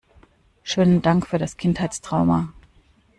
Schönen 0.63 1.03
Dank 1.03 1.27
für 1.27 1.37
das 1.37 1.57
Kindheitstrauma! 1.57 2.51